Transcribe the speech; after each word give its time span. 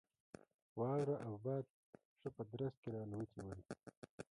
واوره 0.79 1.15
او 1.25 1.33
باد 1.45 1.65
ښه 2.19 2.29
په 2.35 2.43
درز 2.51 2.75
کې 2.81 2.89
را 2.93 3.01
الوتي 3.05 3.39
ول. 3.45 3.59